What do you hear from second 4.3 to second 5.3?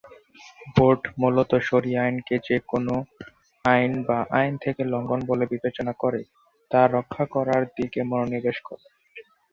আইন থেকে লঙ্ঘন